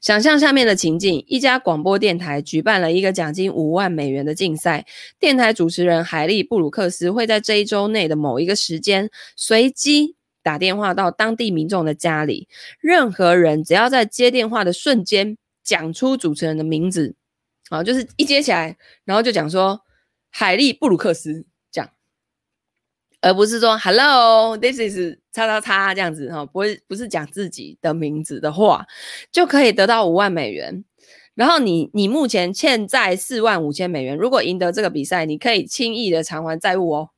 [0.00, 4.86] 想象下面的情境：一家广播电台举办了一个奖金五万美元的竞赛，
[5.20, 12.48] 电台主持人海莉布鲁克斯会在这一周内的某一个时间，随机打电话到当地民众的家里，
[12.80, 17.14] 任何人只要在接电话的瞬间讲出主持人的名字，
[17.72, 19.80] 啊，就是一接起来，然后就讲说
[20.28, 21.90] 海利布鲁克斯这样，
[23.22, 28.86] 而不是说 Hello，this is 叉叉叉这样子哈，不会不是讲自己的名字的话，
[29.30, 30.84] 就可以得到五万美元。
[31.34, 37.08] 然后你你目前欠债四万五千美元，如果赢得这个比赛，你可以轻易的偿还债务哦。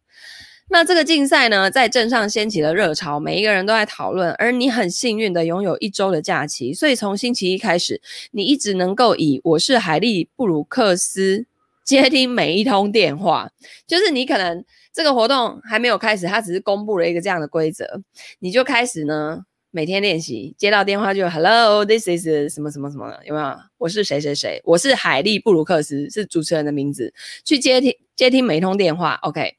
[0.71, 4.33] 那这个竞赛呢，在镇上掀起了热潮，每一个人都在讨论。
[4.33, 8.01] 而你很幸运的拥有一周的假期，所以从星期一开始，
[8.33, 11.47] 你一直能够以“我是海利布鲁克斯”
[11.85, 13.51] 接听每一通电话。
[13.87, 18.03] 就是你可能这个活动还没有开始，他只是公布了一个这样的规则，
[18.41, 19.45] 你就开始呢。
[19.77, 23.57] 每天练习，接到电话就 Hello，this is 什么什么什么，有没有？
[23.77, 27.13] 我是谁谁谁，我是海利布鲁克斯，是主持人的名字。
[27.45, 29.19] 去接听接听每一通电话。
[29.23, 29.57] OK，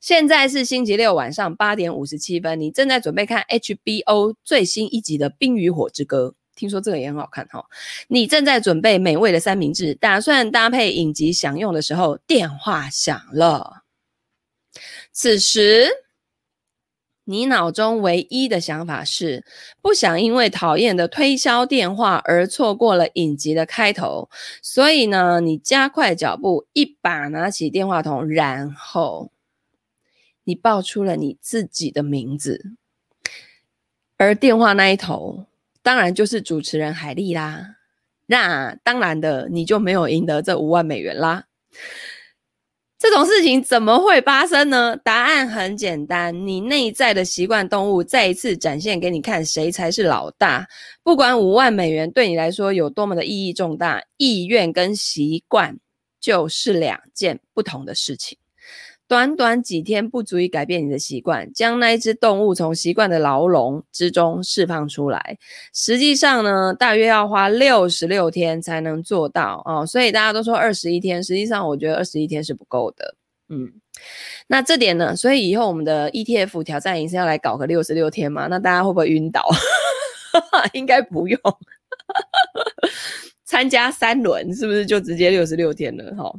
[0.00, 7.64] 现在是星期六晚上八点五十七分，你正在准备看 HBO 最新一集的《冰与火之歌》，听说这个也很好看哈。
[8.08, 13.82] 你正在准备美味的三明治，打算搭配影集享用的时候，电话响了。
[15.12, 15.88] 此时。
[17.28, 19.44] 你脑中唯一的想法是
[19.82, 24.30] 不想因为讨厌的推销电话而错过了影集的开头，
[24.62, 29.32] 所以呢，你加快脚步，一把拿起电话筒，然后
[30.46, 32.76] 你报出了你自己的名字，
[34.16, 35.44] 而电话那一头
[35.82, 37.76] 当然就是主持人海莉啦。
[38.26, 41.46] 那当然的，你就没有赢得这五万美元啦。
[42.96, 44.96] 这种事情怎么会发生呢？
[44.96, 50.66] 答案很简单，你内在的习惯动物再一次展现给你看，谁才是老大。
[51.02, 55.76] 不管五万美元对你来说有多么的意义重大，意愿跟习惯
[56.20, 58.38] 就是两件不同的事情。
[59.08, 65.38] 短短几天不足以改变你的习惯，将那一只动物从习惯的牢笼之中释放出来。
[65.72, 69.86] 实际上呢，大约要花六十六天才能做到哦。
[69.86, 73.14] 所以大家都说二十一天，实际上我觉得二十一天是不够的。
[73.48, 73.72] 嗯，
[74.48, 78.48] 那这点呢，所以以后我们的 ETF 挑战营是要来搞个六十六天嘛？
[78.48, 79.48] 那大家会不会晕倒？
[80.74, 81.40] 应该不用，
[83.46, 86.12] 参加三轮是不是就直接六十六天了？
[86.16, 86.34] 哈。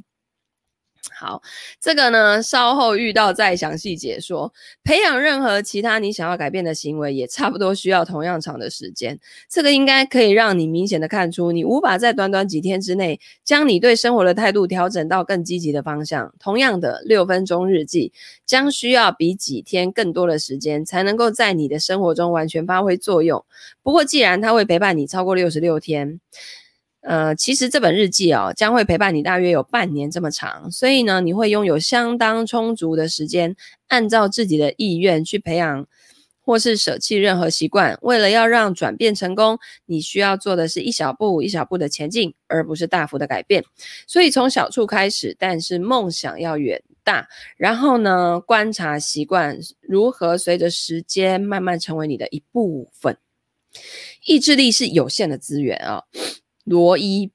[1.14, 1.42] 好，
[1.80, 4.54] 这个呢，稍后遇到再详细解说。
[4.84, 9.20] 培养任何其他你想要改变的行为，也差不多需要同样长的时间。
[9.50, 16.34] 这个应该可以让你明显的看出，你无法在短短几天之内，将你对生活的态度调整到更积极的方向。
[16.40, 18.14] 同样的，六分钟日记
[18.46, 23.44] 将需要比几天更多的时间，才能够在你的生活中完全发挥作用。
[23.82, 26.20] 不过，既然它会陪伴你超过六十六天。
[27.02, 33.56] 呃，其实这本日记哦，将会陪伴你大约有半年这么长，所以呢，你会拥有相当充足的时间，
[33.88, 35.88] 按照自己的意愿去培养
[36.42, 37.98] 或是舍弃任何习惯。
[38.02, 43.64] 为了要让转变成功，你需要做的是一小步一小步的前进，而不是大幅的改变。
[44.06, 47.28] 所以从小处开始，但是梦想要远大。
[47.56, 53.18] 然后呢，观察习惯如何随着时间慢慢成为你的一部分。
[54.26, 56.04] 意志力是有限的资源啊、
[56.68, 57.28] 罗伊·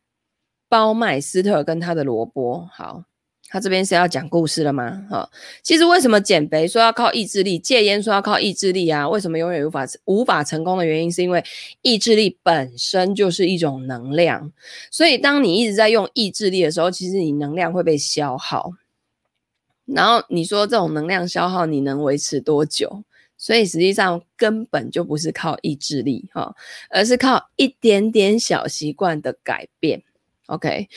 [0.68, 3.02] 鲍麦斯特跟他的萝卜，好，
[3.48, 5.06] 他这边是要讲故事了吗？
[5.08, 5.30] 好，
[5.62, 9.08] 其实为什么减肥说要靠意志力，戒烟说要靠意志力啊？
[9.08, 11.42] 为什么永远无法无法成功的原因，是因为
[11.80, 14.52] 意志力本身就是一种能量，
[14.90, 18.72] 所以当你一直在用意志力的时候，其实你能量会被消耗。
[19.86, 23.02] 然后你说这种能量消耗，你能维持多久？
[23.42, 26.54] 所以实际上根本就不是靠意志力哈，
[26.90, 30.00] 而是靠一点点小习惯的改变。
[30.46, 30.88] OK，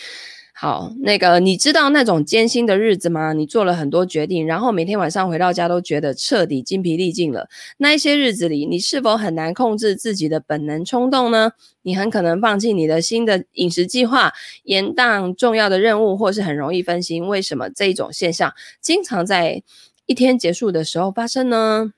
[0.54, 3.34] 好，那个你知道那种艰辛的日子吗？
[3.34, 7.50] 你做了很多决定，然后每天晚上回到家都觉得彻底精疲力尽了。
[7.78, 11.54] 那一些日子里，你是否很难控制自己的本能冲动呢？
[11.82, 14.32] 你很可能放弃你的新的饮食计划，
[14.66, 17.26] 延宕重要的任务，或是很容易分心。
[17.26, 19.64] 为什么这种现象经常在
[20.06, 21.93] 一天结束的时候发生呢？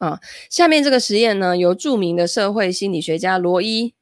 [0.00, 3.88] 啊，下面这个实验呢，由著名的社会心理学家罗伊·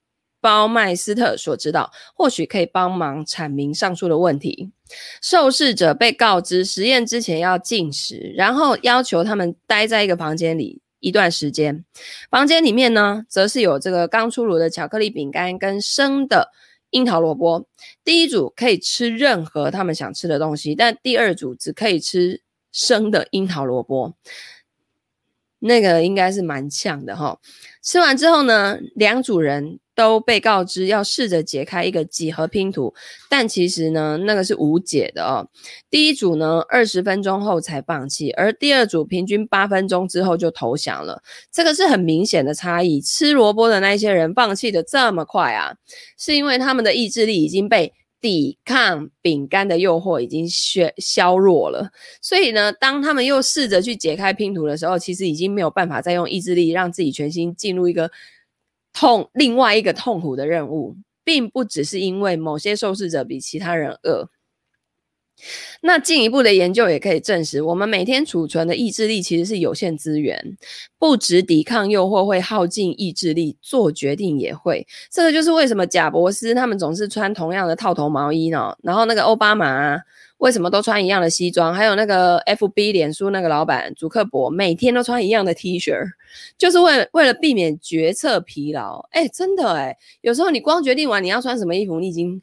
[0.40, 4.70] 包麦斯特所指导，或许可以帮忙阐明上述的问题。
[5.20, 11.84] 受试者被告知实验之前要禁食，然后要求他们待在一个房间里一段时间。
[12.30, 16.52] 房间里面呢，则是有这个刚出炉的巧克力饼干跟生的
[16.90, 17.66] 樱桃萝卜。
[18.04, 22.40] 第一组可以吃任何他们想吃的东西，但第二组只可以吃
[22.70, 24.14] 生的樱桃萝卜。
[25.60, 27.38] 那个应该是蛮呛的哈。
[27.82, 32.92] 吃完之后呢，两组人都被告知要试着解开一个几何拼图，
[33.30, 35.48] 但其实呢，那个是无解的哦。
[35.88, 41.22] 第一组呢，二十分钟后才放弃，而第二组平均八分钟之后就投降了。
[41.50, 43.00] 这个是很明显的差异。
[43.00, 45.74] 吃萝卜的那些人放弃的这么快啊，
[46.18, 51.90] 是因为他们的意志力已经被抵抗饼干的诱惑已经削削弱了。
[52.20, 58.10] 所以呢，当他们又试着去解开拼图的时候，其实已经没有办法再用意志力让自己全心进入一个。
[58.90, 64.28] 痛，另外一个痛苦的任务，并不只是因为某些受试者比其他人饿。
[65.80, 70.56] 那进一步的研究也可以证实，我们每天储存的意志力其实是有限资源，
[70.98, 74.86] 不止抵抗诱惑会耗尽意志力，做决定也会。
[75.10, 78.76] 这个就是为什么贾伯斯他们总是穿同样的套头毛衣呢？
[78.82, 80.00] 然后那个奥巴马啊。
[80.38, 81.74] 为什么都穿一样的西装？
[81.74, 85.92] 还有那个 FB 脸书那个老板祖克伯，每天都穿一样的 T 恤，
[86.56, 89.00] 就是为了为了避免决策疲劳。
[89.10, 92.40] 哎，真的哎，有时候你光决定完你要穿什么衣服，你已经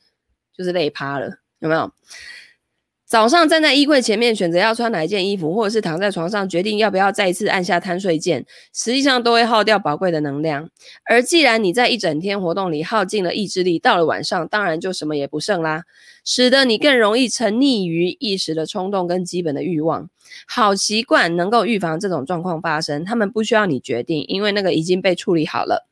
[0.53, 1.89] 就是累趴了，有没有？
[3.05, 8.43] 早上站在衣柜前面选择要穿哪一件衣服，或者是躺在床上决定要不要再一次按下贪睡键，
[8.73, 10.69] 实际上都会耗掉宝贵的能量。
[11.05, 15.83] 而既然你在一整天活动里耗尽了意志力，到了晚上当然就什么也不剩啦，
[16.23, 20.09] 使得你更容易沉溺于一时的冲动跟基本的欲望。
[20.47, 25.87] 好习惯能够预防这种状况发生，他们不需要你决定，因为那个已经被处理好了。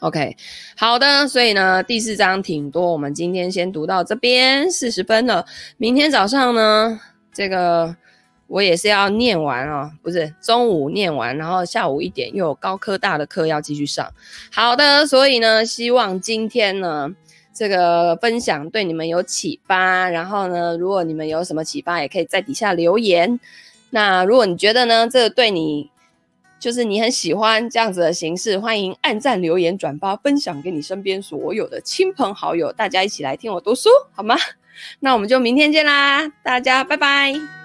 [0.00, 0.36] OK，
[0.76, 5.46] 好的，所以呢，第四章挺多，我们今天先读到这边，四十分了。
[5.78, 7.00] 明天早上呢，
[7.32, 7.96] 这个
[8.46, 14.12] 我也是要念完哦，不是中午念完，然后下午一点又有高科大的课要继续上。
[14.52, 17.08] 好的，所以呢，希望今天呢，
[17.54, 20.10] 这个分享对你们有启发。
[20.10, 23.40] 然后呢，如果你们有什么启发，也可以在底下留言。
[23.88, 25.90] 那如果你觉得呢，这个对你。
[26.58, 34.36] 就是你很喜欢这样子的形式，欢迎按赞、留言、转发、分享给你身边所有的亲朋好友，大家一起来听我读书，好吗？
[35.00, 37.55] 那我们就明天见啦，大家拜拜。